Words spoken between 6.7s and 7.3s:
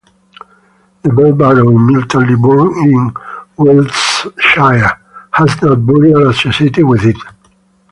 with it.